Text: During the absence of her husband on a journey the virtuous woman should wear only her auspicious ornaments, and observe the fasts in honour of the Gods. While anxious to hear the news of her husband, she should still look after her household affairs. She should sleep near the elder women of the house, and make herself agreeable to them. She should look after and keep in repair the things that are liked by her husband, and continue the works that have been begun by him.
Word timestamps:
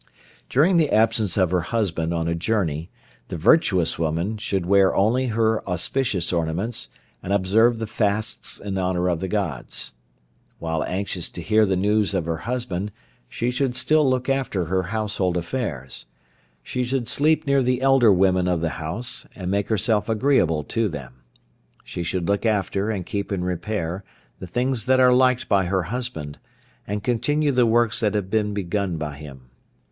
During 0.49 0.77
the 0.77 0.89
absence 0.89 1.37
of 1.37 1.51
her 1.51 1.61
husband 1.61 2.11
on 2.11 2.27
a 2.27 2.33
journey 2.33 2.89
the 3.27 3.37
virtuous 3.37 3.99
woman 3.99 4.39
should 4.39 4.65
wear 4.65 4.95
only 4.95 5.27
her 5.27 5.63
auspicious 5.69 6.33
ornaments, 6.33 6.89
and 7.21 7.31
observe 7.31 7.77
the 7.77 7.85
fasts 7.85 8.59
in 8.59 8.79
honour 8.79 9.09
of 9.11 9.19
the 9.19 9.27
Gods. 9.27 9.91
While 10.57 10.83
anxious 10.85 11.29
to 11.29 11.41
hear 11.43 11.67
the 11.67 11.75
news 11.75 12.15
of 12.15 12.25
her 12.25 12.37
husband, 12.49 12.91
she 13.29 13.51
should 13.51 13.75
still 13.75 14.09
look 14.09 14.27
after 14.27 14.65
her 14.65 14.81
household 14.89 15.37
affairs. 15.37 16.07
She 16.63 16.83
should 16.83 17.07
sleep 17.07 17.45
near 17.45 17.61
the 17.61 17.79
elder 17.79 18.11
women 18.11 18.47
of 18.47 18.59
the 18.61 18.69
house, 18.81 19.27
and 19.35 19.51
make 19.51 19.69
herself 19.69 20.09
agreeable 20.09 20.63
to 20.63 20.89
them. 20.89 21.21
She 21.83 22.01
should 22.01 22.27
look 22.27 22.43
after 22.43 22.89
and 22.89 23.05
keep 23.05 23.31
in 23.31 23.43
repair 23.43 24.03
the 24.39 24.47
things 24.47 24.85
that 24.87 24.99
are 24.99 25.13
liked 25.13 25.47
by 25.47 25.65
her 25.65 25.83
husband, 25.93 26.39
and 26.87 27.03
continue 27.03 27.51
the 27.51 27.67
works 27.67 27.99
that 27.99 28.15
have 28.15 28.31
been 28.31 28.55
begun 28.55 28.97
by 28.97 29.15
him. 29.17 29.41